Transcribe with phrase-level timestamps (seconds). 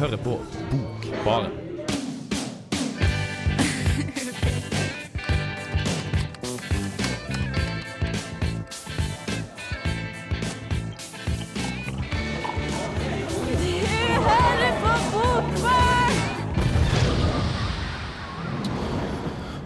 [0.00, 0.38] hører på
[0.70, 1.52] Bokbaren.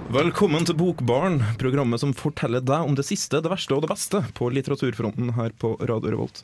[0.09, 4.23] Velkommen til Bokbaren, programmet som forteller deg om det siste, det verste og det beste
[4.34, 6.42] på litteraturfronten her på Radio Revolt.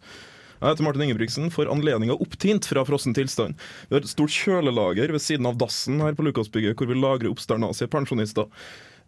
[0.65, 3.59] Jeg heter Martin Ingebrigtsen, for anledninga opptint fra frossen tilstand.
[3.91, 7.29] Vi har et stort kjølelager ved siden av dassen her på Lukasbygget, hvor vi lagrer
[7.29, 8.49] oppsternasige pensjonister.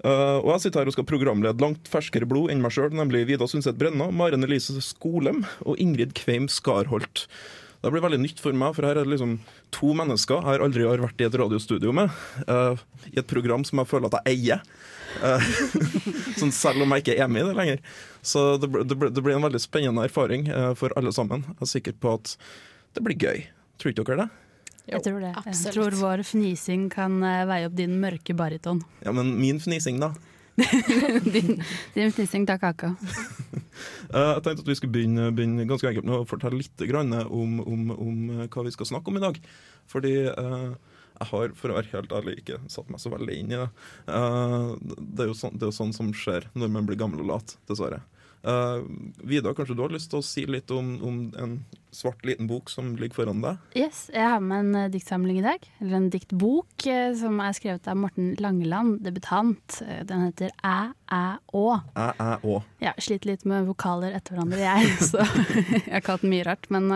[0.05, 3.25] Uh, og jeg sitter her og skal programlede langt ferskere blod enn meg sjøl, nemlig
[3.31, 7.25] Vida Sundset Brenna, Maren Elise Skolem og Ingrid Kveim Skarholt.
[7.87, 9.37] Det blir veldig nytt for meg, for her er det liksom
[9.75, 12.11] to mennesker jeg har aldri har vært i et radiostudio med.
[12.49, 12.75] Uh,
[13.13, 14.65] I et program som jeg føler at jeg eier.
[15.23, 15.47] Uh,
[16.41, 17.85] sånn selv om jeg ikke er med i det lenger.
[18.27, 21.47] Så det, det, det blir en veldig spennende erfaring uh, for alle sammen.
[21.53, 22.35] Jeg er sikker på at
[22.99, 23.47] det blir gøy.
[23.79, 24.29] Tror ikke dere det?
[24.91, 25.31] Jeg tror det.
[25.39, 25.63] absolutt.
[25.63, 28.83] Jeg tror vår fnising kan veie opp din mørke bariton.
[29.07, 30.11] Ja, men min fnising, da.
[31.35, 31.63] din,
[31.95, 32.95] din fnising tar kaka.
[34.07, 37.57] Uh, jeg tenkte at vi skulle begynne, begynne ganske enkelt med å fortelle litt om,
[37.61, 39.41] om, om uh, hva vi skal snakke om i dag.
[39.91, 40.71] Fordi uh,
[41.19, 43.69] jeg har, for å være helt ærlig, ikke satt meg så veldig inn i det.
[44.07, 47.31] det, er jo sånn, det er jo sånn som skjer når man blir gammel og
[47.35, 48.01] lat, dessverre.
[48.47, 48.85] Uh,
[49.27, 51.57] Vidar, kanskje du har lyst til å si litt om, om, en
[51.91, 53.59] svart liten bok som ligger foran deg?
[53.75, 55.67] Yes, Jeg har med en uh, diktsamling i dag.
[55.81, 59.81] Eller en diktbok uh, som er skrevet av Morten Langeland, debutant.
[59.83, 60.77] den heter Æ,
[61.11, 61.25] æ,
[61.59, 61.65] å.
[61.99, 62.61] Æ, æ, å.
[62.85, 64.95] Ja, sliter litt med vokaler etter hverandre, jeg.
[65.11, 66.71] så jeg har kalt den mye rart.
[66.71, 66.87] Men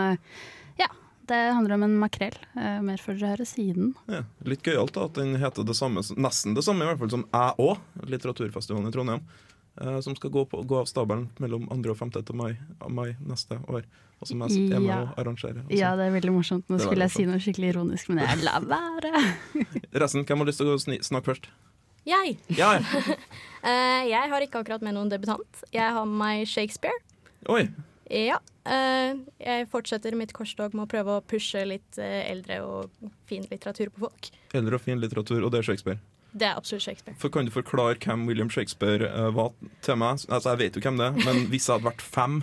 [0.78, 0.86] ja,
[1.26, 2.38] det handler om en makrell.
[2.54, 3.94] mer får dere høre siden.
[4.06, 7.26] Ja, litt gøyalt at den heter det samme, nesten det samme i hvert fall som
[7.34, 7.72] Æ å,
[8.06, 9.30] litteraturfestivalen i Trondheim.
[9.78, 11.92] Uh, som skal gå, på, gå, av stabelen mellom 2.
[11.92, 12.10] og 5.
[12.26, 12.52] til mai,
[12.90, 13.86] mai, neste år.
[14.20, 15.62] Og som jeg er med og arrangere.
[15.62, 15.78] Også.
[15.78, 16.66] Ja, det er veldig morsomt.
[16.68, 19.22] Nå skulle jeg si noe skikkelig ironisk, men jeg lar være.
[20.02, 21.48] Resten, hvem har lyst til å snakke først?
[22.08, 22.36] Jeg.
[22.58, 22.83] Ja, ja.
[23.70, 25.64] uh, jeg har ikke akkurat med noen debutant.
[25.72, 27.00] Jeg har med meg Shakespeare.
[27.48, 27.68] Oi.
[28.11, 28.42] Ja.
[28.66, 33.95] Uh, jeg fortsetter mitt korstog med å prøve å pushe litt eldre og fin litteratur
[33.95, 34.33] på folk.
[34.52, 36.02] Eldre og fin litteratur, og det er Shakespeare?
[36.33, 37.17] Det er absolutt Shakespeare.
[37.18, 39.52] For Kan du forklare hvem William Shakespeare uh, var
[39.83, 40.24] til meg?
[40.29, 42.42] Altså, Jeg vet jo hvem det er, men hvis jeg hadde vært fem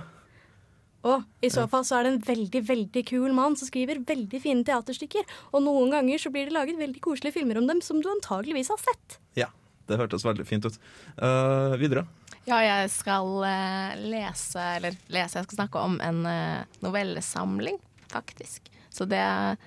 [1.07, 4.41] og I så fall så er det en veldig veldig kul mann som skriver veldig
[4.43, 5.27] fine teaterstykker.
[5.53, 8.71] Og noen ganger så blir det laget veldig koselige filmer om dem som du antageligvis
[8.73, 9.19] har sett.
[9.37, 9.51] Ja,
[9.87, 10.79] det hørtes veldig fint ut.
[11.15, 12.07] Uh, videre?
[12.47, 17.79] Ja, jeg skal uh, lese Eller lese, jeg skal snakke om en uh, novellesamling,
[18.11, 18.71] faktisk.
[18.91, 19.59] Så det er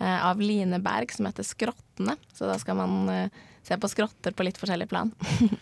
[0.00, 2.14] av Line Berg som heter 'Skrottene'.
[2.32, 3.28] Så da skal man
[3.66, 5.12] se på skrotter på litt forskjellig plan.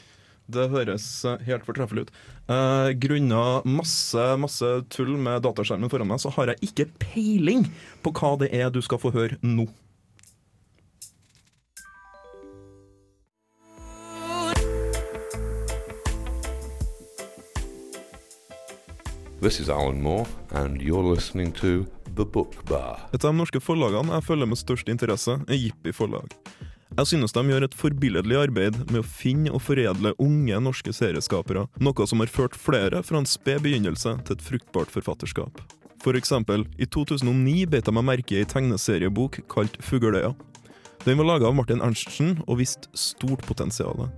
[0.48, 1.04] Det høres
[1.44, 2.12] helt fortreffelig ut.
[2.48, 7.66] Eh, Grunna masse, masse tull med dataskjermen foran meg, så har jeg ikke peiling
[8.00, 9.66] på hva det er du skal få høre nå.
[19.40, 21.86] This is Alan Moore, and you're listening to
[22.16, 23.00] The Book Bar.
[23.12, 26.32] Et av de norske forlagene jeg følger med størst interesse, er Jippi forlag.
[26.98, 31.68] Jeg synes de gjør et forbilledlig arbeid med å finne og foredle unge norske serieskapere,
[31.78, 35.60] noe som har ført flere fra en sped begynnelse til et fruktbart forfatterskap.
[36.02, 40.32] For eksempel, i 2009 beit jeg meg merke i ei tegneseriebok kalt Fugløya.
[41.04, 44.08] Den var laga av Martin Ernstsen og viste stort potensial.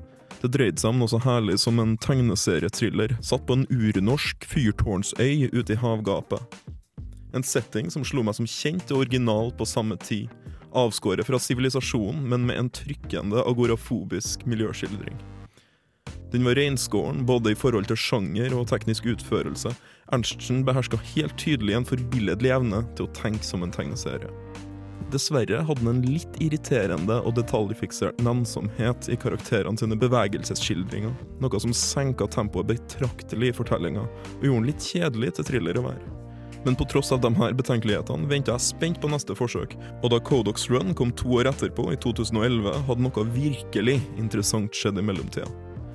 [0.40, 5.50] Det dreide seg om noe så herlig som en tegneserietriller satt på en urnorsk fyrtårnsøy
[5.52, 6.40] ute i havgapet.
[7.36, 10.32] En setting som slo meg som kjent og original på samme tid.
[10.72, 15.18] Avskåret fra sivilisasjonen, men med en trykkende agorafobisk miljøskildring.
[16.30, 19.72] Den var reinskåren både i forhold til sjanger og teknisk utførelse.
[20.14, 24.30] Ernstsen beherska helt tydelig en forbilledlig evne til å tenke som en tegneserie.
[25.10, 31.74] Dessverre hadde han en litt irriterende og detaljfiksert nennsomhet i karakterene sine bevegelsesskildringer, noe som
[31.74, 36.19] senka tempoet betraktelig i fortellinga, og gjorde den litt kjedelig til thriller å være.
[36.64, 40.20] Men på tross av de her betenkelighetene venta jeg spent på neste forsøk, og da
[40.20, 45.48] Codox Run kom to år etterpå, i 2011, hadde noe virkelig interessant skjedd i mellomtida.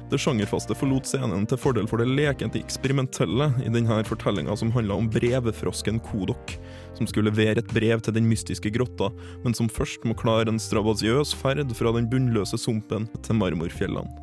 [0.10, 5.00] Det sjangerfaste forlot scenen til fordel for det lekent eksperimentelle i denne fortellinga som handla
[5.02, 6.54] om brevefrosken Kodok,
[6.98, 9.10] som skulle levere et brev til den mystiske grotta,
[9.42, 14.22] men som først må klare en strabasiøs ferd fra den bunnløse sumpen til marmorfjellene.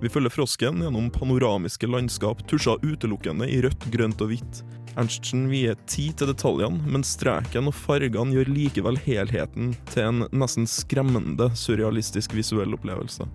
[0.00, 4.60] Vi følger frosken gjennom panoramiske landskap tusja utelukkende i rødt, grønt og hvitt.
[4.96, 10.64] Ernstsen vier tid til detaljene, men streken og fargene gjør likevel helheten til en nesten
[10.70, 13.26] skremmende surrealistisk visuell opplevelse.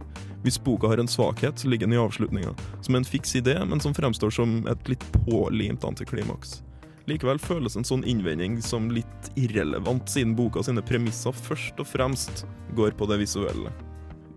[0.42, 3.94] Hvis boka har en svakhet, ligger den i avslutninga, som en fiks idé, men som
[3.94, 6.64] fremstår som et litt pålimt antiklimaks.
[7.10, 12.46] Likevel føles en sånn innvending som litt irrelevant, siden boka sine premisser først og fremst
[12.78, 13.70] går på det visuelle.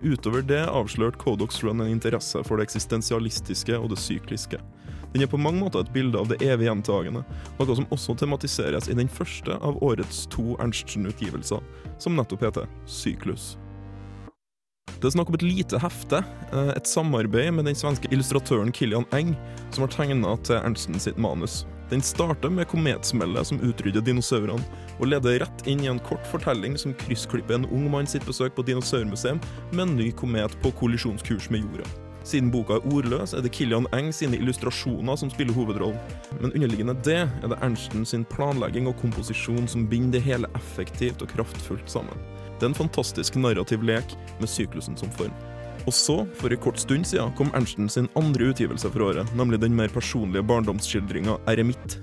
[0.04, 4.60] Utover det avslørte Codox Run en interesse for det eksistensialistiske og det sykliske.
[5.14, 7.20] Den er på mange måter et bilde av det evig gjentagende,
[7.60, 11.62] noe som også tematiseres i den første av årets to Ernstsen-utgivelser,
[12.02, 13.52] som nettopp heter Syklus.
[14.98, 19.06] Det er snakk om et lite hefte, eh, et samarbeid med den svenske illustratøren Kilian
[19.12, 19.36] Eng,
[19.70, 21.62] som har tegna til Ernstsen sitt manus.
[21.90, 24.64] Den starter med kometsmellet som utrydder dinosaurene,
[24.98, 28.56] og leder rett inn i en kort fortelling som kryssklipper en ung mann sitt besøk
[28.56, 29.38] på dinosaurmuseum
[29.70, 32.03] med en ny komet på kollisjonskurs med jorda.
[32.24, 35.98] Siden boka er ordløs, er det Kilian Eng sine illustrasjoner som spiller hovedrollen.
[36.40, 41.20] Men underliggende det er det Ernsten sin planlegging og komposisjon som binder det hele effektivt
[41.20, 42.16] og kraftfullt sammen.
[42.56, 45.34] Det er en fantastisk narrativ lek med syklusen som form.
[45.84, 49.60] Og så, for en kort stund siden, kom Ernsten sin andre utgivelse for året, nemlig
[49.60, 51.98] den mer personlige barndomsskildringa Eremitt.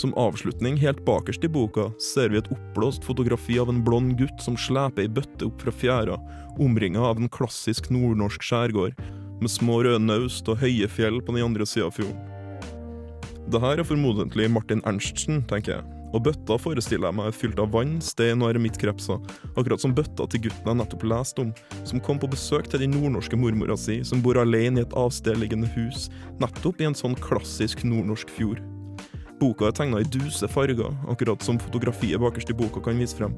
[0.00, 4.40] Som avslutning, helt bakerst i boka, ser vi et oppblåst fotografi av en blond gutt
[4.40, 6.16] som sleper ei bøtte opp fra fjæra,
[6.62, 8.94] omringa av en klassisk nordnorsk skjærgård,
[9.42, 12.18] med små røde naust og høye fjell på den andre sida av fjorden.
[13.48, 15.86] Det her er formodentlig Martin Ernstsen, tenker jeg.
[16.16, 19.20] Og bøtta forestiller jeg meg er fylt av vann, stein og eremittkrepser,
[19.60, 21.52] akkurat som bøtta til gutten jeg nettopp leste om,
[21.88, 25.68] som kom på besøk til den nordnorske mormora si, som bor alene i et avstedliggende
[25.76, 26.08] hus,
[26.40, 28.64] nettopp i en sånn klassisk nordnorsk fjord.
[29.38, 33.36] Boka er tegna i duse farger, akkurat som fotografiet bakerst i boka kan vise frem.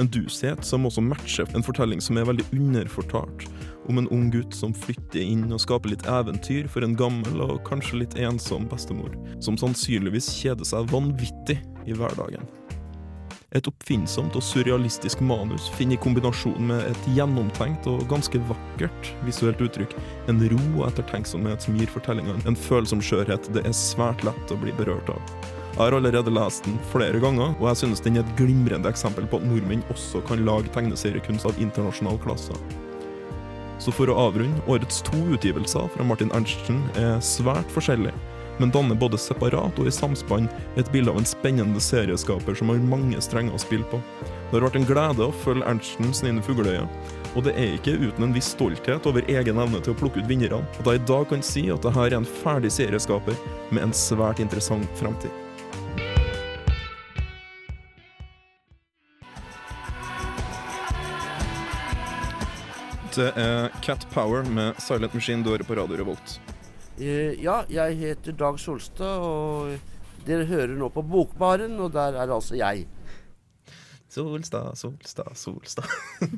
[0.00, 3.44] En dushet som også matcher en fortelling som er veldig underfortalt,
[3.90, 7.60] om en ung gutt som flytter inn og skaper litt eventyr for en gammel og
[7.68, 9.12] kanskje litt ensom bestemor,
[9.44, 12.48] som sannsynligvis kjeder seg vanvittig i hverdagen.
[13.52, 19.60] Et oppfinnsomt og surrealistisk manus finner i kombinasjon med et gjennomtenkt og ganske vakkert visuelt
[19.60, 19.92] uttrykk
[20.32, 24.58] en ro og ettertenksomhet som gir fortellingen en følsom skjørhet det er svært lett å
[24.62, 25.20] bli berørt av.
[25.72, 29.28] Jeg har allerede lest den flere ganger, og jeg synes den er et glimrende eksempel
[29.28, 32.56] på at nordmenn også kan lage tegneseriekunst av internasjonal klasse.
[33.80, 38.16] Så for å avrunde, årets to utgivelser fra Martin Ernstsen er svært forskjellige,
[38.58, 40.48] men danner både separat og i samspann
[40.80, 44.00] et bilde av en spennende serieskaper som har mange strenger å spille på.
[44.50, 46.88] Det har vært en glede å følge Ernsten sine fugleøyne,
[47.32, 50.28] og det er ikke uten en viss stolthet over egen evne til å plukke ut
[50.28, 53.38] vinnerne at jeg i dag kan si at dette er en ferdig serieskaper
[53.70, 55.32] med en svært interessant fremtid.
[63.12, 66.38] Det er Cat Power med Silent Machine du hører på Radio Revolt.
[67.00, 72.32] Eh, ja, jeg heter Dag Solstad, og dere hører nå på Bokbaren, og der er
[72.34, 72.84] altså jeg.
[74.12, 75.88] Solstad, Solstad, Solstad.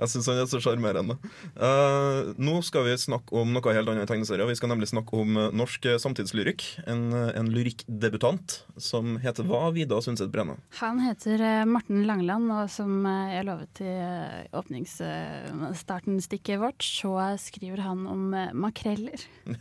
[0.00, 1.18] jeg syns han er så sjarmerende.
[1.58, 4.48] Uh, nå skal vi snakke om noe helt annet i tegneserier.
[4.48, 6.64] Vi skal nemlig snakke om uh, norsk samtidslyrikk.
[6.88, 10.56] En, uh, en lyrikkdebutant som heter hva, Vida Sundset Brenne?
[10.80, 18.08] Han heter Morten Langeland, og som jeg lovet i uh, åpningsstarten-stikket vårt, så skriver han
[18.08, 19.20] om makreller.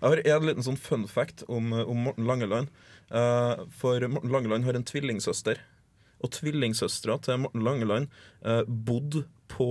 [0.00, 2.68] Jeg har en liten sånn fun fact om, om Morten Langeland.
[3.10, 5.58] Uh, for Morten Langeland har en tvillingsøster.
[6.20, 8.10] Og tvillingsøstera til Morten Langeland
[8.44, 9.70] eh, bodde på,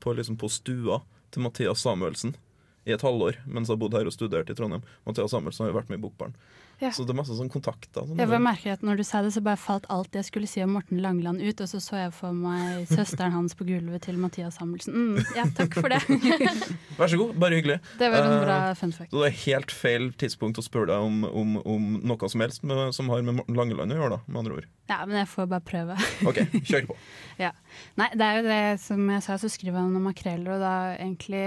[0.00, 1.02] på, liksom på stua
[1.32, 2.34] til Mathias Samuelsen
[2.82, 4.82] i et halvår mens hun bodde her og studerte i Trondheim.
[5.06, 6.34] Mathias Samuelsen har jo vært med i Bokbarn.
[6.82, 6.90] Ja.
[6.90, 8.02] Så det er masse sånn kontakter.
[8.08, 10.48] Sånn Jeg bare merker at når du sa det, så bare falt alt jeg skulle
[10.50, 14.02] si om Morten Langeland ut, og så så jeg for meg søsteren hans på gulvet
[14.08, 14.92] til Mathias Samuelsen.
[15.14, 16.00] Mm, ja, takk for det.
[16.98, 17.78] Vær så god, bare hyggelig.
[18.02, 19.12] Det var en Eh, bra fun fact.
[19.12, 22.64] Så det er helt feil tidspunkt å spørre deg om, om, om noe som helst
[22.66, 24.68] med, som har med Morten Langeland å gjøre, da, med andre ord.
[24.90, 25.96] Ja, men jeg får bare prøve.
[26.28, 26.96] OK, kjør på.
[27.44, 27.52] ja.
[28.00, 30.74] Nei, det er jo det som jeg sa, så skriver han om makreller, og da
[30.96, 31.44] egentlig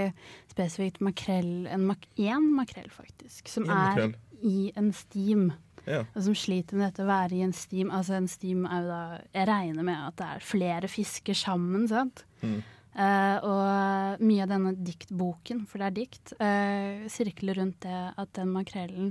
[0.56, 4.14] spesifikt makrell En mak én makrell, faktisk, som En makrell.
[4.14, 5.50] er i en stim.
[5.86, 6.02] Ja.
[6.16, 7.92] Og som sliter med dette å være i en stim.
[7.94, 9.02] Altså en stim er jo da
[9.36, 12.24] Jeg regner med at det er flere fisker sammen, sant?
[12.42, 12.58] Mm.
[12.96, 18.30] Uh, og mye av denne diktboken, for det er dikt, uh, sirkler rundt det at
[18.38, 19.10] den makrellen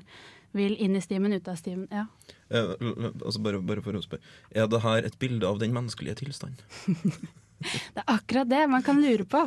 [0.56, 1.88] vil inn i stimen, ut av stimen.
[1.92, 2.08] Ja.
[2.50, 2.76] Eh,
[3.22, 4.36] altså bare, bare for å spørre.
[4.56, 6.62] Er det her et bilde av den menneskelige tilstand?
[7.66, 9.42] Det er akkurat det man kan lure på.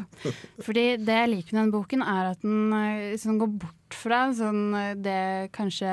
[0.64, 4.62] Fordi det jeg liker med den boken, er at den sånn går bort fra sånn,
[4.76, 5.90] eh, det kanskje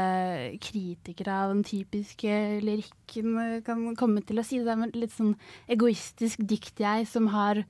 [0.63, 4.61] kritikere av den typiske lyrikken eh, kan komme til å si.
[4.63, 5.35] Det er litt sånn
[5.71, 7.65] egoistisk dikt-jeg som har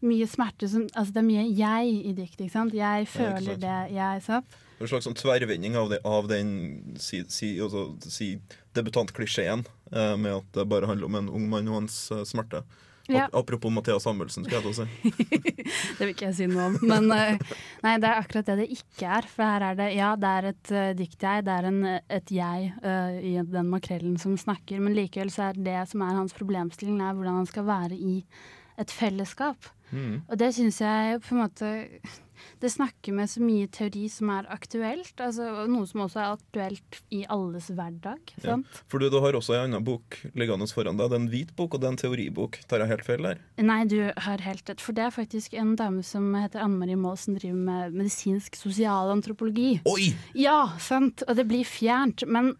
[0.00, 0.68] mye smerte.
[0.70, 2.76] Som, altså det er mye jeg i dikt, ikke sant.
[2.76, 4.60] Jeg føler det jeg sant?
[4.80, 6.52] En slags sånn tverrvending av, det, av den
[7.00, 8.32] si, si, altså, si
[8.76, 12.62] debutantklisjeen eh, med at det bare handler om en ung mann og hans eh, smerte.
[13.10, 13.28] Ja.
[13.32, 15.10] Apropos Mathias Samuelsen, skal jeg til å si.
[15.98, 16.76] Det vil ikke jeg si noe om.
[16.86, 17.42] Men eh,
[17.84, 19.28] nei, det er akkurat det det ikke er.
[19.28, 21.82] For her er det ja, det er et uh, dikt-jeg, det er en,
[22.20, 26.16] et jeg uh, i den makrellen som snakker, men likevel så er det som er
[26.22, 28.20] hans problemstilling, er hvordan han skal være i
[28.80, 29.68] et fellesskap.
[29.90, 30.22] Mm.
[30.28, 31.70] Og det syns jeg på en måte
[32.60, 36.98] Det snakker med så mye teori som er aktuelt, altså noe som også er aktuelt
[37.16, 38.34] i alles hverdag.
[38.44, 38.58] Ja.
[38.90, 41.08] For du, du har også en annen bok liggende foran deg.
[41.08, 42.60] Det er en hvit bok, og det er en teoribok.
[42.68, 43.40] Tar jeg helt feil der?
[43.64, 44.84] Nei, du har helt rett.
[44.84, 48.60] For det er faktisk en dame som heter Anne Marie Maas, som driver med medisinsk
[48.60, 49.78] sosialantropologi.
[49.88, 50.12] Oi!
[50.36, 51.24] Ja, sant!
[51.28, 52.26] Og det blir fjernt.
[52.28, 52.54] Men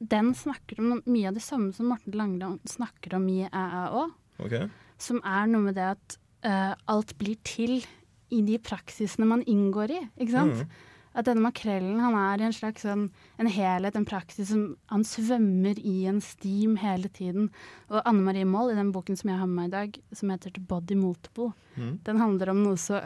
[0.00, 4.08] den snakker om mye av det samme som Morten Langland snakker om i ææ
[4.42, 4.66] Okay.
[4.98, 6.16] som er noe med det at
[6.48, 7.84] uh, alt blir til
[8.32, 10.00] i de praksisene man inngår i.
[10.16, 10.64] ikke sant?
[10.64, 10.88] Mm.
[11.12, 15.02] At denne makrellen han er i en slags sånn, en helhet, en praksis som han
[15.04, 17.50] svømmer i en stim hele tiden.
[17.92, 20.32] Og Anne Marie Moll, i den boken som jeg har med meg i dag, som
[20.32, 21.98] heter The Body Multiple, Mm.
[22.04, 22.98] den handler om noe så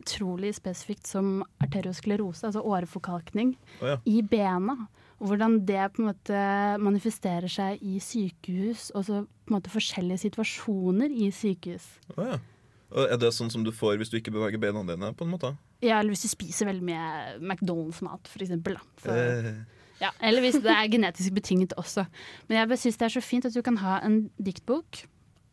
[0.00, 3.96] utrolig spesifikt som arteriosklerose, altså åreforkalkning, oh, ja.
[4.08, 4.88] i bena.
[5.20, 6.44] Og hvordan det på en måte
[6.80, 11.84] manifesterer seg i sykehus, og så på en måte forskjellige situasjoner i sykehus.
[12.16, 12.38] Oh, ja.
[12.90, 15.52] Er det sånn som du får hvis du ikke beveger beina dine, på en måte?
[15.82, 18.78] Ja, eller hvis du spiser veldig mye McDonald's-mat, for eksempel.
[19.02, 19.52] Så, Eh,
[20.00, 22.06] ja, eller hvis det er genetisk betinget også.
[22.48, 25.04] Men jeg syns det er så fint at du kan ha en diktbok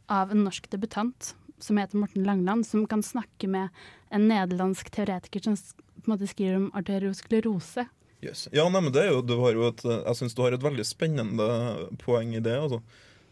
[0.10, 3.70] av en norsk debutant som heter Morten Langland, som kan snakke med
[4.13, 7.88] en nederlandsk teoretiker som på en måte skriver om arteriosklerose.
[8.24, 8.48] Yes.
[8.56, 10.63] Ja, nei, men det er jo, du har jo et, jeg syns du har et
[10.63, 11.48] veldig spennende
[12.01, 12.56] poeng i det.
[12.58, 12.82] Altså.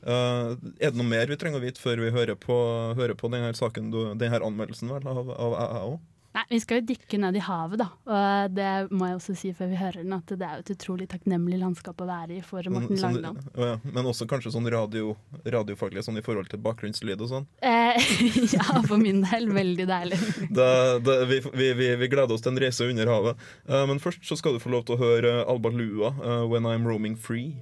[0.05, 2.57] Eh, er det noe mer vi trenger å vite før vi hører på,
[2.97, 5.95] hører på denne saken, denne anmeldelsen vel, av, av AAO?
[6.35, 7.85] Nei, vi skal jo dykke ned i havet, da.
[8.11, 10.71] Og det må jeg også si før vi hører den, at det er jo et
[10.73, 13.45] utrolig takknemlig landskap å være i for Morten Sånn- Langland.
[13.55, 13.77] ja.
[13.85, 15.13] Men også kanskje sånn radio,
[15.47, 17.47] radiofaglig sånn i forhold til bakgrunnslyd og sånn.
[17.63, 17.95] Eh,
[18.57, 20.19] ja, for min del veldig deilig.
[20.59, 20.67] Det,
[21.07, 23.39] det, vi, vi, vi, vi gleder oss til en reise under havet.
[23.69, 26.67] Uh, men først så skal du få lov til å høre Alba Lua, uh, 'When
[26.67, 27.55] I'm Roaming Free'.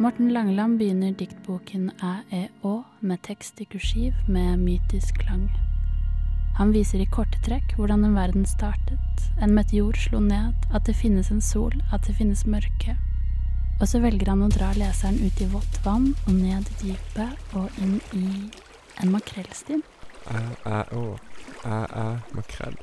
[0.00, 5.50] Morten Langeland begynner diktboken Æ e å med tekst i kursiv med mytisk klang.
[6.56, 10.96] Han viser i korte trekk hvordan en verden startet, en meteor slo ned, at det
[10.96, 12.96] finnes en sol, at det finnes mørke.
[13.80, 17.54] Og så velger han å dra leseren ut i vått vann og ned i dypet
[17.60, 18.24] og inn i
[19.04, 19.84] en makrellstim.
[20.32, 21.04] Æ, æ, å.
[21.64, 22.76] Æ, æ, makrell.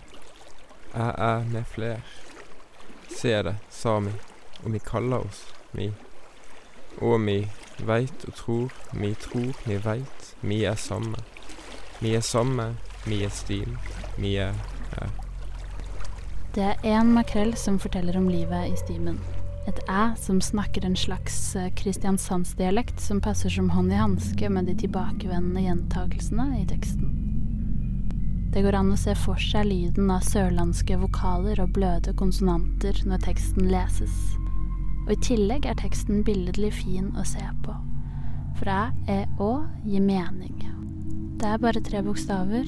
[0.93, 2.01] Æ, æ, med fler.
[3.09, 4.13] Se det, sa mi,
[4.63, 5.91] og vi kaller oss, mi.
[7.01, 7.39] Og mi
[7.85, 11.17] veit og tror, mi tror, mi veit, mi er samme.
[12.01, 12.75] Mi er samme,
[13.07, 13.77] mi er stim,
[14.17, 14.53] mi er
[14.97, 15.07] æ.
[16.55, 19.19] Det er én makrell som forteller om livet i stimen.
[19.67, 24.65] Et æ som snakker en slags eh, kristiansandsdialekt som passer som hånd i hanske med
[24.65, 27.13] de tilbakevendende gjentakelsene i teksten.
[28.53, 33.25] Det går an å se for seg lyden av sørlandske vokaler og bløde konsonanter når
[33.27, 34.15] teksten leses.
[35.07, 37.73] Og i tillegg er teksten billedlig fin å se på.
[38.59, 39.51] For æ, e, å
[39.87, 40.57] gir mening.
[41.39, 42.67] Det er bare tre bokstaver,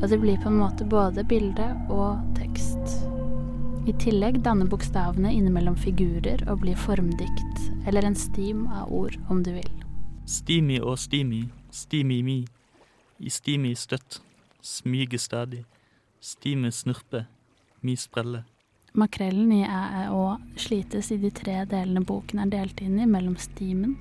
[0.00, 2.96] og det blir på en måte både bilde og tekst.
[3.86, 9.42] I tillegg danner bokstavene innimellom figurer og blir formdikt, eller en stim av ord, om
[9.44, 9.70] du vil.
[10.26, 12.38] Stimi og stimi, stimi mi.
[13.20, 14.22] I stimi støtt,
[14.64, 15.62] smyge stadig.
[16.24, 17.26] Stime snurpe,
[17.84, 18.42] mi sprelle.
[18.96, 23.96] Makrellen i æ, slites i de tre delene boken er delt inn i mellom stimen,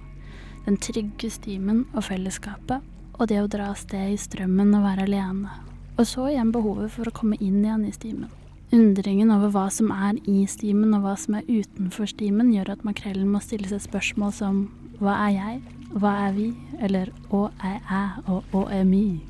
[0.68, 2.86] den trygge stimen og fellesskapet,
[3.18, 5.58] og det å dra av sted i strømmen og være alene.
[5.98, 8.30] Og så igjen behovet for å komme inn igjen i stimen.
[8.70, 12.86] Undringen over hva som er i stimen og hva som er utenfor stimen, gjør at
[12.86, 14.64] makrellen må stille seg spørsmål som
[15.02, 15.62] hva er jeg,
[15.98, 16.52] hva er vi,
[16.86, 19.24] eller å er jeg og å er mi.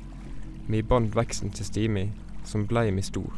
[0.68, 2.10] Mi band veksten til stimi,
[2.44, 3.32] som blei mi stor.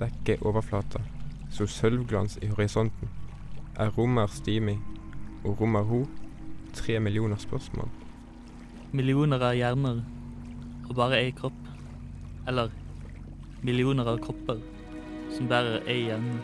[0.00, 1.04] Dekke overflata,
[1.52, 3.10] så sølvglans i horisonten.
[3.76, 4.78] Er rommer stimi,
[5.44, 6.02] og rommer ho,
[6.72, 7.88] tre millioner spørsmål.
[8.92, 10.02] Millioner av hjerner
[10.88, 11.58] og bare ei kropp.
[12.48, 12.72] Eller
[13.62, 14.60] millioner av kropper
[15.32, 16.40] som bærer ei hjerne.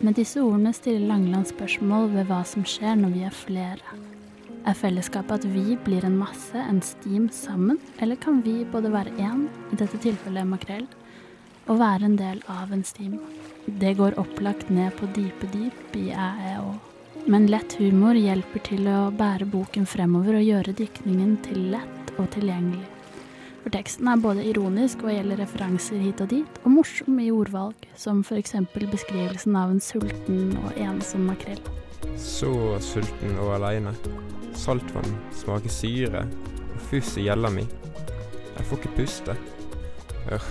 [0.00, 3.98] Med disse ordene stiller Langeland spørsmål ved hva som skjer når vi er flere.
[4.68, 9.12] Er fellesskapet at vi blir en masse, en stim sammen, eller kan vi både være
[9.20, 10.88] én, i dette tilfellet makrell,
[11.68, 13.16] og være en del av en stim?
[13.66, 16.72] Det går opplagt ned på dype dyp i æ-æ-å.
[17.26, 22.30] Men lett humor hjelper til å bære boken fremover og gjøre diktningen til lett og
[22.32, 22.86] tilgjengelig.
[23.60, 27.84] For teksten er både ironisk hva gjelder referanser hit og dit, og morsom i ordvalg,
[27.92, 28.56] som f.eks.
[28.72, 31.60] beskrivelsen av en sulten og ensom makrell.
[32.16, 33.92] Så sulten og aleine.
[34.56, 36.24] Saltvann smaker syre,
[36.72, 37.66] og fuss i gjella mi.
[38.56, 39.36] Jeg får ikke puste.
[40.32, 40.50] Ørr.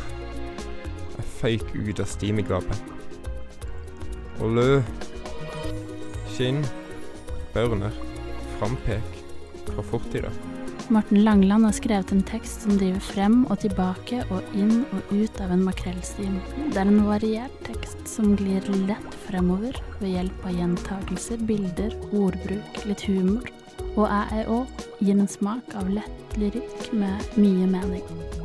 [1.18, 2.99] Jeg føyk ut av stimegapet.
[4.40, 4.82] Og lø.
[6.32, 6.62] Skinn.
[7.54, 7.92] Børner.
[8.60, 9.20] Frampek.
[9.68, 10.32] Fra fortida.
[10.90, 15.42] Morten Langland har skrevet en tekst som driver frem og tilbake og inn og ut
[15.44, 16.40] av en makrellstim.
[16.72, 22.84] Det er en variert tekst som glir lett fremover ved hjelp av gjentagelser, bilder, ordbruk,
[22.90, 23.54] litt humor.
[23.92, 24.64] Og æ-æ-å
[25.04, 28.39] gir en smak av lett lyrikk med mye mening.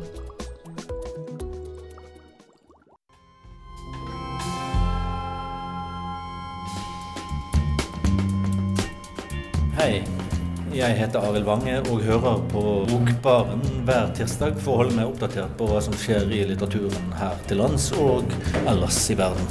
[10.85, 15.55] Jeg heter Arild Wange og hører på Bokbaren hver tirsdag for å holde meg oppdatert
[15.57, 18.29] på hva som skjer i litteraturen her til lands og
[18.65, 19.47] ellers i verden.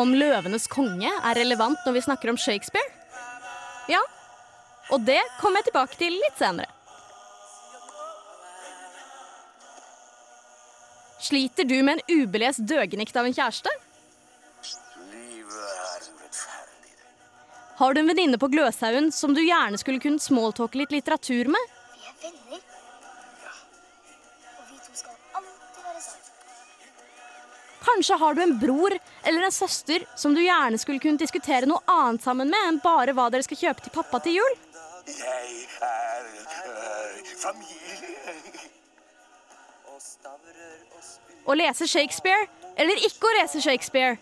[0.00, 2.89] Om 'Løvenes konge' er relevant når vi snakker om Shakespeare?
[3.88, 4.00] Ja.
[4.90, 6.68] Og det kommer jeg tilbake til litt senere.
[11.20, 13.72] Sliter du med en ubelest døgenikt av en kjæreste?
[17.80, 21.78] Har du en venninne på Gløshaugen som du gjerne skulle kunnet smalltalke litt litteratur med?
[21.94, 22.69] Vi er venner.
[27.80, 28.92] Kanskje har du en bror
[29.24, 33.14] eller en søster som du gjerne skulle kunne diskutere noe annet sammen med enn bare
[33.16, 34.56] hva dere skal kjøpe til pappa til jul?
[35.08, 36.26] Jeg er
[36.68, 37.88] øh, familie.
[41.48, 42.46] Å lese Shakespeare
[42.76, 44.16] eller ikke å lese Shakespeare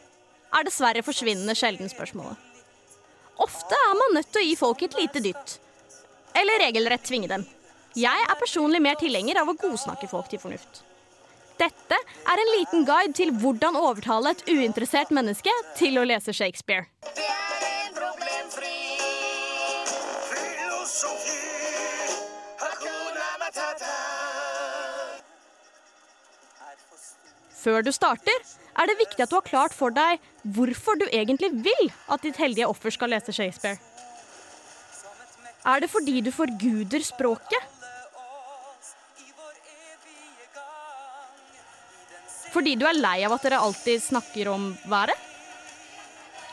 [0.55, 2.39] er dessverre forsvinnende sjelden spørsmålet.
[3.39, 5.59] Ofte er man nødt til å gi folk et lite dytt.
[6.39, 7.45] Eller regelrett tvinge dem.
[7.99, 10.83] Jeg er personlig mer tilhenger av å godsnakke folk til fornuft.
[11.59, 11.99] Dette
[12.29, 16.89] er en liten guide til hvordan overtale et uinteressert menneske til å lese Shakespeare.
[17.17, 18.75] Det er en problemfri
[20.29, 21.39] filosofi.
[22.61, 23.95] Hakuna matata.
[27.59, 28.45] Før du starter,
[28.79, 30.21] er det viktig at du har klart for deg
[30.57, 33.81] hvorfor du egentlig vil at ditt heldige offer skal lese Shakespeare.
[35.69, 37.78] Er det fordi du forguder språket?
[42.59, 45.15] Fordi du er lei av at dere alltid snakker om været?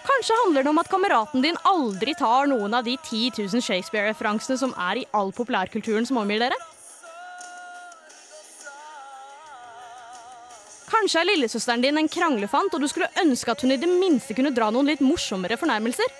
[0.05, 4.59] Kanskje handler det om at kameraten din aldri tar noen av de 10 000 Shakespeare-referansene
[4.61, 6.59] som er i all populærkulturen som omgir dere?
[10.93, 14.37] Kanskje er lillesøsteren din en kranglefant, og du skulle ønske at hun i det minste
[14.37, 16.19] kunne dra noen litt morsommere fornærmelser?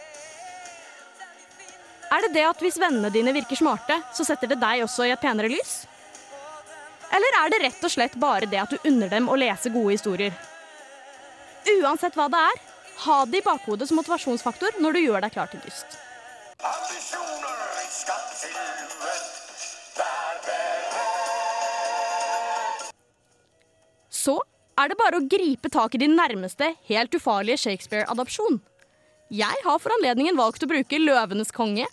[2.10, 5.14] Er det det at hvis vennene dine virker smarte, så setter det deg også i
[5.14, 5.84] et penere lys?
[7.16, 9.96] Eller er det rett og slett bare det at du unner dem å lese gode
[9.96, 10.34] historier?
[11.80, 12.64] Uansett hva det er,
[13.06, 15.98] ha det i bakhodet som motivasjonsfaktor når du gjør deg klar til dyst.
[16.60, 17.56] Ambisjoner
[18.42, 18.76] til.
[24.26, 24.36] Så
[24.80, 28.60] er det bare å gripe tak i din nærmeste, helt ufarlige Shakespeare-adopsjon.
[29.34, 31.88] Jeg har for anledningen valgt å bruke 'Løvenes konge',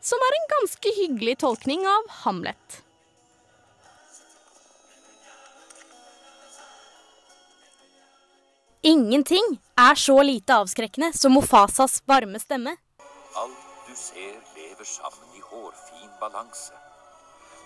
[0.00, 2.83] som er en ganske hyggelig tolkning av Hamlet.
[8.86, 9.46] Ingenting
[9.80, 12.74] er så lite avskrekkende som Mofasas varme stemme.
[13.40, 16.76] Alt du ser lever sammen i hårfin balanse.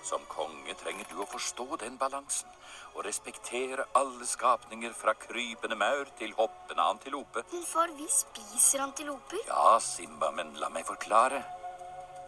[0.06, 2.52] Som konge trenger du å forstå den balansen
[2.92, 7.42] og respektere alle skapninger fra krypende maur til hoppende antilope.
[7.50, 9.42] Men far, vi spiser antiloper.
[9.50, 11.42] Ja, Simba, men la meg forklare.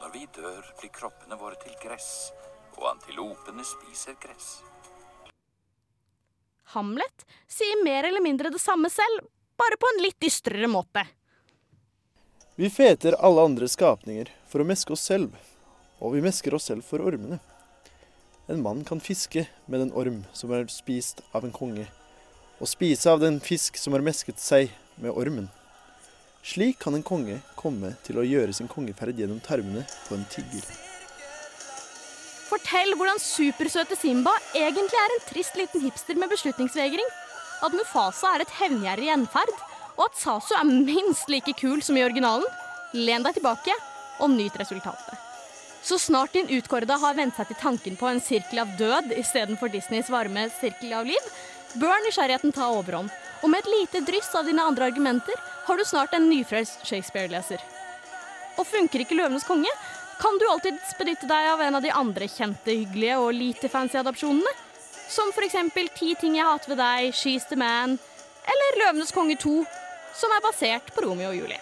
[0.03, 2.33] Når vi dør, blir kroppene våre til gress,
[2.74, 4.57] og antilopene spiser gress.
[6.74, 9.24] Hamlet sier mer eller mindre det samme selv,
[9.59, 11.02] bare på en litt dystrere måte.
[12.54, 15.33] Vi feter alle andre skapninger for å meske oss selv,
[15.98, 17.40] og vi mesker oss selv for ormene.
[18.50, 21.87] En mann kan fiske med en orm som er spist av en konge,
[22.61, 25.48] og spise av den fisk som har mesket seg med ormen.
[26.42, 30.89] Slik kan en konge komme til å gjøre sin kongeferd gjennom tarmene på en tigger.
[32.50, 37.10] Fortell hvordan supersøte Simba egentlig er en trist liten hipster med beslutningsvegring.
[37.62, 39.52] At Mufasa er et hevngjerrig gjenferd,
[39.94, 42.46] og at Sasu er minst like kul som i originalen.
[42.96, 43.76] Len deg tilbake
[44.18, 45.14] og nyt resultatet.
[45.86, 49.70] Så snart din utkårede har vent seg til tanken på en sirkel av død istedenfor
[49.72, 51.30] Disneys varme sirkel av liv,
[51.78, 53.12] bør nysgjerrigheten ta overhånd.
[53.40, 57.62] Og med et lite dryss av dine andre argumenter har du snart en nyfrelst Shakespeare-leser.
[58.58, 59.72] Og funker ikke 'Løvenes konge',
[60.20, 63.98] kan du alltids benytte deg av en av de andre kjente, hyggelige og lite fancy
[63.98, 64.52] adopsjonene.
[65.11, 67.98] Som eksempel 'Ti ting jeg hater ved deg', 'She's the Man'
[68.52, 69.66] eller 'Løvenes konge 2',
[70.14, 71.61] som er basert på Romeo og Julie.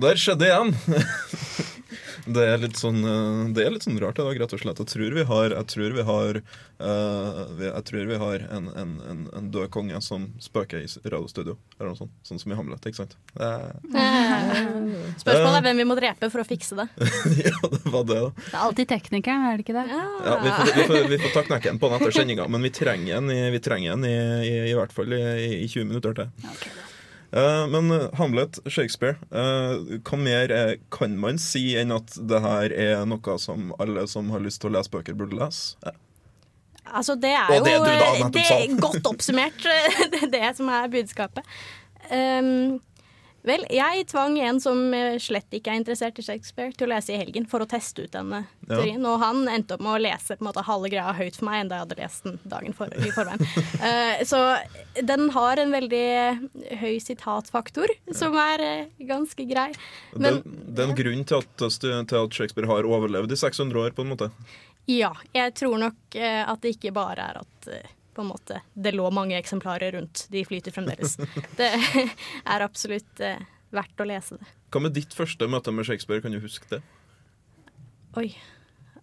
[0.00, 0.74] Der skjedde det igjen!
[2.24, 4.80] Det er litt sånn, eh, det er litt sånn rart i dag, rett og slett.
[4.80, 8.94] Jeg tror vi har, jeg tror vi har, eh, jeg tror vi har en, en,
[9.10, 11.58] en, en død konge som spøker i radiostudio.
[11.76, 12.14] Eller noe sånt.
[12.24, 13.16] Sånn som i Hamlet, ikke sant?
[15.22, 16.88] Spørsmålet er hvem vi må drepe for å fikse det.
[17.44, 18.32] ja, det var det, da.
[18.38, 19.86] Det er alltid teknikeren, er det ikke det?
[19.92, 22.72] Ja, vi, får, vi, får, vi får ta knekken på den etter sendinga, men vi
[22.74, 24.16] trenger den, i, vi trenger den i,
[24.48, 25.24] i, i hvert fall i,
[25.60, 26.32] i 20 minutter til.
[26.48, 26.93] Eh,
[27.70, 32.74] men eh, Hamlet, Shakespeare, eh, hva mer eh, kan man si enn at det her
[32.74, 35.74] er noe som alle som har lyst til å lese bøker, burde lese?
[35.86, 36.00] Eh,
[36.94, 39.64] Altså, det er jo det da eh, det er godt oppsummert.
[40.12, 41.46] Det er det som er budskapet.
[42.12, 42.76] Um,
[43.44, 47.14] vel, jeg tvang en som eh, slett ikke er interessert i Shakespeare, til å lese
[47.14, 48.78] i helgen for å teste ut denne Ja.
[48.78, 49.04] teorien.
[49.04, 51.64] Og han endte opp med å lese på en måte halve greia høyt for meg,
[51.64, 53.42] enda jeg hadde lest den dagen for, i forveien.
[53.84, 54.40] uh, så
[55.04, 56.04] den har en veldig
[56.80, 59.70] høy sitatfaktor, som er uh, ganske grei.
[60.16, 60.40] Men
[60.76, 64.14] er en grunn til at, til at Shakespeare har overlevd i 600 år, på en
[64.14, 64.30] måte.
[64.88, 67.70] Ja, jeg tror nok uh, at det ikke bare er at
[68.14, 70.26] på en måte, det lå mange eksemplarer rundt.
[70.32, 71.16] De flyter fremdeles.
[71.58, 73.42] det er absolutt eh,
[73.74, 74.50] verdt å lese det.
[74.74, 76.82] Hva med ditt første møte med Shakespeare, kan du huske det?
[78.18, 78.28] Oi.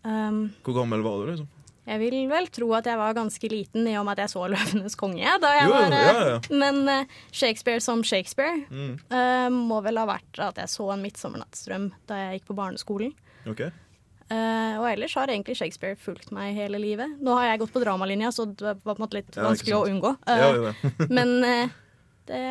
[0.03, 1.49] Um, Hvor gammel var du, liksom?
[1.91, 4.43] jeg vil vel tro at jeg var ganske liten i og med at jeg så
[4.47, 6.37] 'Løvenes konge' da jeg Jo, var eh, ja, ja.
[6.53, 8.93] Men uh, Shakespeare som Shakespeare Mm.
[9.11, 13.13] uh, må vel ha vært at jeg så en 'Midtsommernattsdrøm' da jeg gikk på barneskolen.
[13.49, 13.65] Ok.
[14.31, 17.17] Eh, og ellers har egentlig Shakespeare fulgt meg hele livet.
[17.19, 19.75] Nå har jeg gått på dramalinja, så det var på en måte litt Ja, vanskelig
[19.75, 20.13] å unngå.
[20.15, 20.17] unngå.
[20.27, 21.07] Ja, Eh, ja.
[21.17, 21.73] men uh,
[22.31, 22.43] det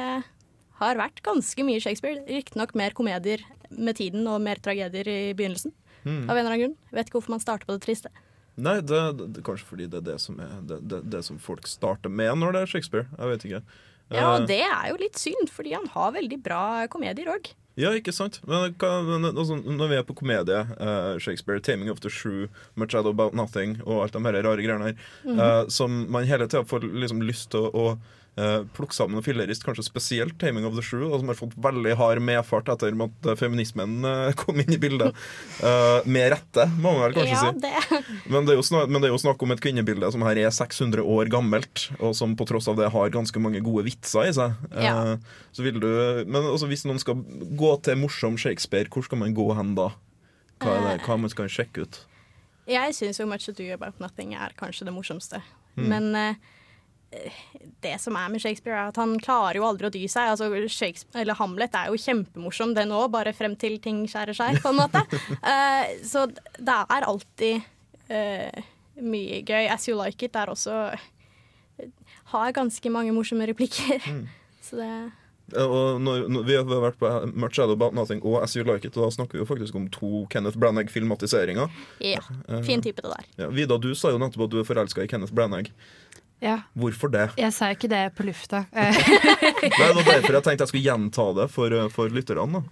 [0.80, 2.20] har vært ganske mye Shakespeare.
[2.28, 5.72] Riktignok mer komedier med tiden og mer tragedier i begynnelsen.
[6.04, 6.24] Mm.
[6.28, 6.76] Av en eller annen grunn.
[6.92, 8.12] Vet ikke hvorfor man starter på det triste.
[8.60, 12.12] Nei, det, det, kanskje fordi det er det som, er, det, det, som folk starter
[12.12, 13.08] med når det er Shakespeare.
[13.16, 13.62] Jeg vet ikke.
[13.62, 17.52] Ja, Eh, og det er jo litt synd, fordi han har veldig bra komedier òg.
[17.80, 18.40] Ja, ikke sant?
[18.48, 18.74] Men,
[19.08, 23.10] men altså, når vi er på komedie, uh, Shakespeare, 'Taming of the Shrew', 'Much Ado
[23.10, 25.62] About Nothing' og alt de her rare greiene her, mm -hmm.
[25.62, 27.98] uh, som man hele tida får liksom lyst til å, å
[28.40, 31.56] eh, plukke sammen og fillerist, kanskje spesielt 'Taming of the Shrew', og som har fått
[31.60, 35.16] veldig hard medfart etter at eh, feminismen eh, kom inn i bildet.
[35.60, 37.60] Uh, med rette, må man vel kanskje Ja, si.
[37.60, 40.24] det Men det, er jo snak, men det er jo snakk om et kvinnebilde som
[40.26, 43.84] her er 600 år gammelt, og som på tross av det har ganske mange gode
[43.88, 44.56] vitser i seg.
[44.74, 45.16] Ja.
[45.52, 45.90] Så vil du,
[46.26, 47.20] men altså, hvis noen skal
[47.60, 49.90] gå til morsom Shakespeare, hvor skal man gå hen da?
[50.60, 52.02] Hva er det hva man skal sjekke ut?
[52.70, 55.40] Jeg syns jo 'Much Ado About Nothing' er kanskje det morsomste.
[55.76, 55.88] Mm.
[55.88, 56.36] Men
[57.82, 60.30] det som er med Shakespeare, er at han klarer jo aldri å dy seg.
[60.30, 60.46] Altså,
[61.18, 64.78] eller Hamlet er jo kjempemorsom, den òg, bare frem til ting skjærer seg, på en
[64.78, 65.02] måte.
[65.42, 67.64] uh, så det er alltid
[68.12, 68.68] uh,
[69.00, 69.66] mye gøy.
[69.72, 70.76] As You Like It er også
[72.30, 73.98] Har ganske mange morsomme replikker.
[74.06, 74.28] Mm.
[74.62, 78.52] Så det Og når, når vi har vært på Much Shadow About Nothing og As
[78.54, 81.72] You Like It, og da snakker vi jo faktisk om to Kenneth Branagh-filmatiseringer.
[82.04, 82.20] Ja.
[82.46, 83.26] Eh, Fin type, det der.
[83.40, 85.72] Ja, Vida, du sa jo nettopp at du er forelska i Kenneth Branagh.
[86.40, 86.58] Ja.
[86.72, 87.26] Hvorfor det?
[87.36, 88.62] Jeg sa ikke det på lufta.
[88.72, 92.62] Nei, det var derfor jeg tenkte jeg skulle gjenta det for, eh, for lytterne.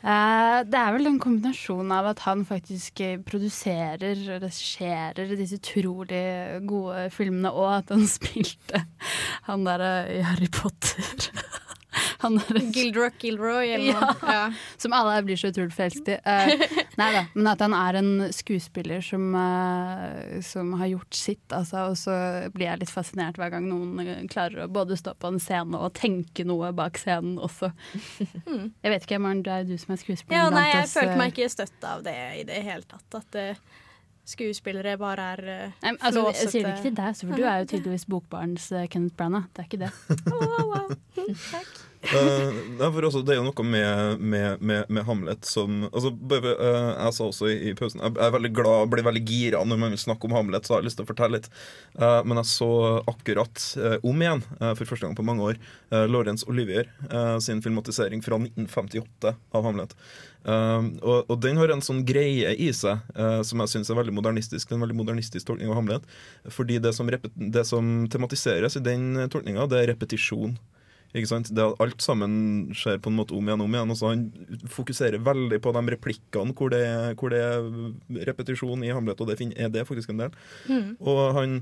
[0.00, 5.58] Eh, Det er vel en kombinasjon av at han faktisk eh, produserer og regisserer disse
[5.60, 6.22] utrolig
[6.70, 8.84] gode filmene, og at han spilte
[9.50, 11.28] han derre i Harry Potter.
[12.20, 14.34] Han derre- Gildrock Gilroy, eller ja, noe.
[14.34, 14.44] Ja.
[14.80, 16.18] Som alle blir så utrolig forelsket i.
[16.24, 16.64] Uh,
[17.00, 21.46] nei da, men at han er en skuespiller som, uh, som har gjort sitt.
[21.56, 22.16] Altså, og så
[22.54, 25.80] blir jeg litt fascinert hver gang noen eh, klarer å både stå på en scene
[25.80, 27.72] og tenke noe bak scenen også.
[28.20, 30.40] Jeg vet ikke, Maren, det er jo du som er skuespiller.
[30.40, 33.20] Ja, nei, jeg oss, følte meg ikke støtt av det i det hele tatt.
[33.20, 33.60] At eh,
[34.30, 36.42] skuespillere bare er uh, Nei, altså, flåsete.
[36.42, 39.48] jeg sier det ikke til deg, for du er jo tydeligvis bokbarns uh, Kenneth Branagh.
[39.54, 39.92] Det er ikke det.
[41.20, 41.62] Eh, nei,
[42.00, 46.92] for også, det er jo noe med, med, med, med Hamlet som altså, bare, uh,
[46.94, 49.92] Jeg sa også i, i pausen Jeg er veldig glad, blir veldig gira når man
[49.92, 51.50] vil snakke om Hamlet, så jeg har lyst til å fortelle litt.
[52.00, 52.70] Uh, men jeg så
[53.10, 55.60] akkurat uh, om igjen, eh, for første gang på mange år,
[55.90, 59.94] Laurence Olivier eh, sin filmatisering fra 1958 av Hamlet.
[60.44, 63.98] Eh, og, og den har en sånn greie i seg eh, som jeg syns er
[64.00, 64.72] veldig modernistisk.
[64.72, 66.06] En veldig modernistisk tolkning av Hamlet.
[66.50, 70.56] Fordi det som, det som tematiseres i den tolkninga, det er repetisjon
[71.10, 71.50] Ikke sant?
[71.50, 72.34] Det alt sammen
[72.76, 73.94] skjer på en måte om igjen om igjen.
[73.94, 74.26] også han
[74.70, 76.84] fokuserer veldig på de replikkene hvor det,
[77.18, 80.38] hvor det er repetisjon i Hamlet, og det er det faktisk en del.
[80.70, 80.94] Mm.
[81.00, 81.58] Og han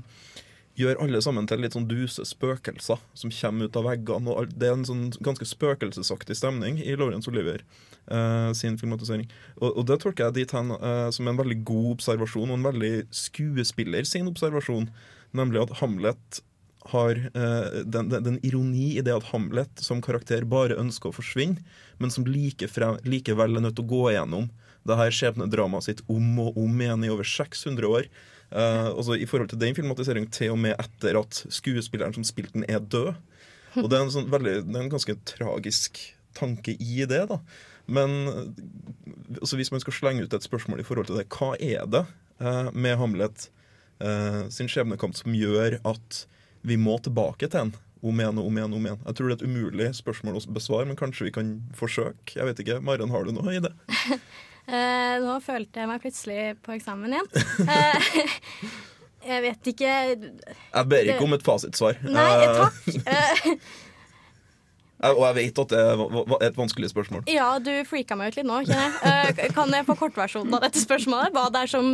[0.79, 4.31] gjør alle sammen til litt sånn duse spøkelser som kommer ut av veggene.
[4.31, 7.63] og Det er en sånn ganske spøkelsesaktig stemning i Laurence Olivier
[8.07, 9.27] eh, sin filmatisering.
[9.59, 12.69] Og, og det tolker jeg dit hen eh, som en veldig god observasjon, og en
[12.69, 12.93] veldig
[13.25, 14.87] skuespiller sin observasjon,
[15.35, 16.43] nemlig at Hamlet
[16.91, 21.15] har uh, den, den, den ironi i det at Hamlet som karakter bare ønsker å
[21.15, 21.63] forsvinne,
[21.99, 24.49] men som like frem, likevel er nødt til å gå igjennom
[24.87, 28.11] det her skjebnedramaet sitt om og om igjen i over 600 år.
[28.49, 32.57] Uh, altså I forhold til den filmatiseringen til og med etter at skuespilleren som spilte
[32.57, 33.13] den, er død.
[33.77, 35.99] Og det er sånn veldig, det er en ganske tragisk
[36.37, 37.25] tanke i det.
[37.29, 37.37] da.
[37.89, 38.41] Men eh,
[39.41, 42.03] altså, hvis man skal slenge ut et spørsmål i forhold til det, hva er det
[42.41, 43.49] uh, med Hamlet
[44.03, 46.23] uh, sin skjebnekamp som gjør at
[46.61, 47.71] vi må tilbake til den
[48.03, 48.73] om igjen og om igjen?
[48.77, 48.99] om igjen?
[49.05, 52.35] Jeg tror det er et umulig spørsmål å besvare, men kanskje vi kan forsøke?
[52.37, 52.77] Jeg vet ikke.
[52.83, 53.73] Maren, har du noe i det?
[54.69, 57.29] Eh, nå følte jeg meg plutselig på eksamen igjen.
[57.65, 58.09] Eh,
[59.31, 61.97] jeg vet ikke Jeg ber ikke om et fasitsvar.
[62.05, 63.63] Nei, Eh, takk.
[64.99, 67.21] Eh, og jeg vet at det er et vanskelig spørsmål.
[67.31, 68.57] ja, du freaka meg ut litt nå.
[68.65, 69.51] ikke jeg.
[69.55, 71.31] Kan jeg få kortversjonen av dette spørsmålet?
[71.31, 71.93] Hva det er som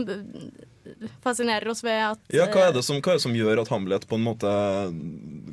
[1.23, 3.71] fascinerer oss ved at Ja, hva er, det som, hva er det som gjør at
[3.73, 4.51] Hamlet på en måte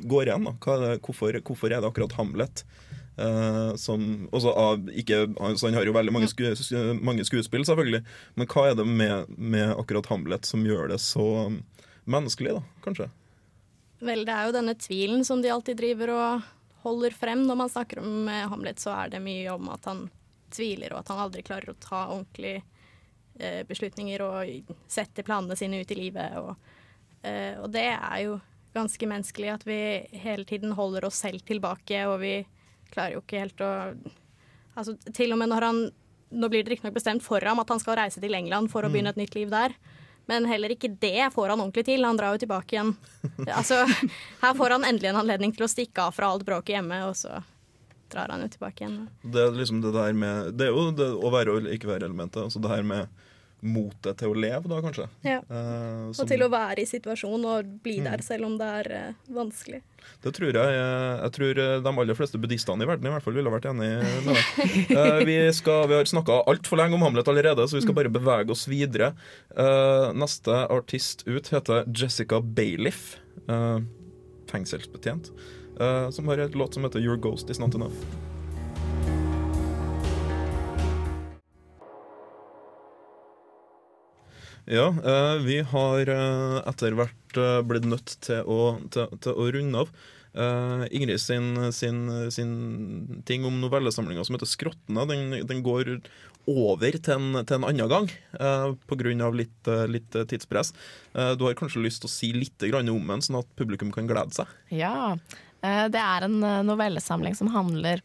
[0.09, 0.47] går igjen?
[0.49, 0.55] da?
[0.73, 2.65] Er det, hvorfor, hvorfor er det akkurat Hamlet?
[3.13, 6.47] Uh, som, av, ikke, altså Han har jo veldig mange, sku,
[6.97, 8.01] mange skuespill, selvfølgelig.
[8.39, 11.59] Men hva er det med, med akkurat Hamlet som gjør det så um,
[12.09, 13.11] menneskelig, da, kanskje?
[14.03, 16.49] Vel, det er jo denne tvilen som de alltid driver og
[16.83, 17.45] holder frem.
[17.47, 20.07] Når man snakker om eh, Hamlet, så er det mye om at han
[20.53, 22.72] tviler, og at han aldri klarer å ta ordentlig eh,
[23.67, 26.37] beslutninger og setter planene sine ut i livet.
[26.39, 26.55] Og,
[27.23, 28.39] eh, og det er jo
[28.73, 29.79] ganske menneskelig at vi
[30.23, 32.35] hele tiden holder oss selv tilbake, og vi
[32.93, 33.73] klarer jo ikke helt å
[34.73, 35.81] Altså, til og med når han
[36.33, 38.89] Nå blir det riktignok bestemt for ham at han skal reise til England for å
[38.89, 38.93] Mm.
[38.95, 39.75] begynne et nytt liv der.
[40.27, 42.03] Men heller ikke det får han ordentlig til.
[42.03, 42.95] Han drar jo tilbake igjen.
[43.59, 43.85] Altså,
[44.41, 47.13] her får han endelig en anledning til å stikke av fra alt bråket hjemme, og
[47.13, 47.43] så
[48.09, 48.97] drar han jo tilbake igjen.
[49.21, 52.09] Det er liksom det der med Det er jo det å være og ikke være
[52.09, 52.41] elementet.
[52.41, 53.07] Altså det her med
[53.63, 55.07] motet til å leve, da, kanskje.
[55.23, 55.39] Ja.
[55.49, 58.03] Eh, Og til å være i situasjonen og bli Mm.
[58.11, 59.81] der selv om det er eh, vanskelig.
[60.21, 60.73] Det tror jeg.
[60.75, 63.65] eh, Jeg tror eh, de aller fleste buddhistene i verden i hvert fall ville vært
[63.71, 64.97] enig med deg.
[64.97, 68.11] Eh, Vi, skal, vi har snakka altfor lenge om Hamlet allerede, så vi skal bare
[68.11, 69.13] bevege oss videre.
[69.55, 73.17] Eh, Neste artist ut heter Jessica Bailiff.
[73.47, 73.79] eh,
[74.51, 75.31] Fengselsbetjent.
[75.79, 77.93] eh, Som har et låt som heter Your Ghost Is Not Enough.
[84.65, 89.47] Ja, eh, vi har eh, etter hvert eh, blitt nødt til å, til, til å
[89.57, 89.95] runde av.
[90.33, 92.53] Uh, Ingrid sin, sin, sin
[93.21, 95.91] ting om novellesamlinga som heter 'Skrottene', den, den går
[96.49, 98.07] over til en, til en annen gang
[98.41, 99.29] uh, pga.
[99.29, 100.73] litt, litt tidspress.
[101.13, 103.93] Uh, du har kanskje lyst til å si litt grann om den, sånn at publikum
[103.93, 104.49] kan glede seg?
[104.73, 105.13] Ja.
[105.61, 108.01] Det er en novellesamling som handler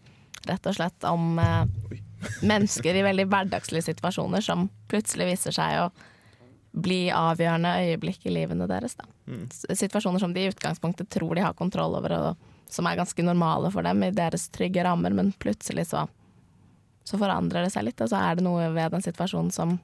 [0.47, 1.41] rett og slett om
[2.53, 5.89] mennesker i veldig hverdagslige situasjoner som plutselig viser seg å
[6.73, 8.95] bli avgjørende øyeblikk i livene deres.
[8.99, 9.05] Da.
[9.27, 9.47] Mm.
[9.51, 12.37] Situasjoner som de i utgangspunktet tror de har kontroll over, og
[12.69, 16.07] som er ganske normale for dem i deres trygge rammer, men plutselig så,
[17.05, 19.79] så forandrer det seg litt, og så er det noe ved den situasjonen som,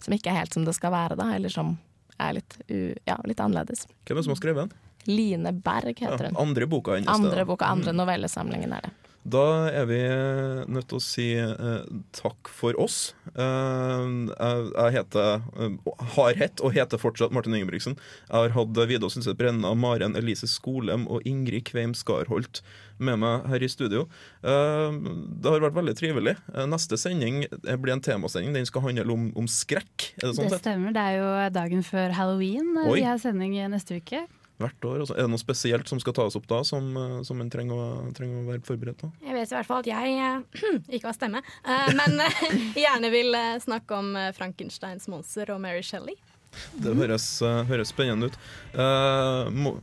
[0.00, 1.74] som ikke er helt som det skal være, da, eller som
[2.18, 3.86] er litt, u, ja, litt annerledes.
[4.06, 4.84] Hvem er det som har skrevet den?
[5.08, 6.36] Line Berg heter Ja, hun.
[6.48, 7.08] andre boka hennes.
[7.08, 7.96] Andre boka, andre Mm.
[8.02, 8.90] novellesamlingen er det.
[9.28, 9.98] Da er vi
[10.72, 11.86] nødt til å si eh,
[12.16, 13.12] takk for oss.
[13.34, 17.98] Eh, jeg, heter, eh, har hett og heter fortsatt Martin Ingebrigtsen.
[18.28, 22.62] Jeg har hatt Vidar Synseth Brenna, Maren Elise Skolem og Ingrid Kveim Skarholt
[22.98, 24.06] med meg her i studio.
[24.42, 24.96] Eh,
[25.38, 26.34] det har vært veldig trivelig.
[26.54, 28.56] Eh, neste sending eh, blir en temasending.
[28.56, 30.12] Den skal handle om, om skrekk.
[30.18, 30.96] Det sånn Det stemmer.
[30.96, 32.74] Det er jo dagen før halloween.
[32.86, 33.00] Oi.
[33.00, 34.24] Vi har sending neste uke.
[34.58, 35.02] Hvert år.
[35.04, 35.14] altså.
[35.14, 37.90] Er det noe spesielt som skal tas opp da, som, eh, som en trenger å,
[38.16, 39.10] trenger å være forberedt på?
[39.22, 40.64] Jeg vet i hvert fall at jeg eh,
[40.98, 42.18] ikke har stemme, eh, men
[42.84, 46.18] gjerne vil snakke om Frankensteins monster og Mary Shelley.
[46.74, 47.28] Det høres,
[47.68, 48.38] høres spennende ut.
[48.72, 49.76] Uh, mo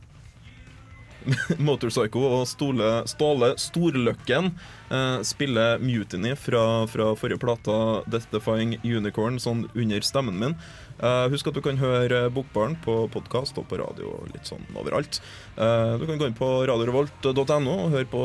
[1.66, 4.50] Motorpsycho og Ståle, Ståle Storløkken
[4.90, 7.78] eh, spiller Mutiny fra, fra forrige plata
[8.10, 10.56] Death Defying Unicorn sånn under stemmen min.
[10.96, 14.64] Eh, husk at du kan høre Bokbaren på podkast og på radio og litt sånn
[14.76, 15.20] overalt.
[15.56, 18.24] Eh, du kan gå inn på radiorevolt.no og høre på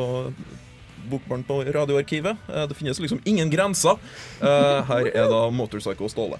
[1.11, 2.47] Bokbaren på radioarkivet.
[2.47, 3.97] Eh, det finnes liksom ingen grenser.
[4.39, 6.39] Eh, her er da Motorpsycho Ståle.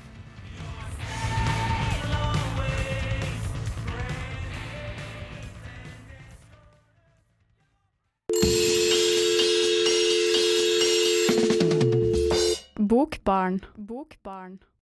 [13.11, 13.61] Bokbarn.
[13.75, 14.59] Bokbarn.